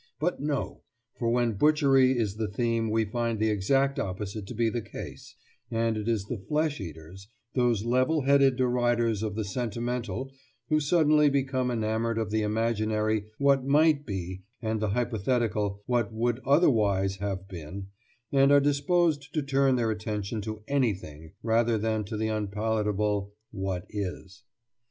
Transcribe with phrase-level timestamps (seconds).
[0.19, 0.81] But no!
[1.13, 5.35] for when butchery is the theme we find the exact opposite to be the case,
[5.69, 10.31] and it is the flesh eaters, those level headed deriders of the sentimental,
[10.69, 16.39] who suddenly became enamoured of the imaginary what might be and the hypothetical what would
[16.47, 17.85] otherwise have been,
[18.31, 23.85] and are disposed to turn their attention to anything rather than to the unpalatable what
[23.91, 24.41] is.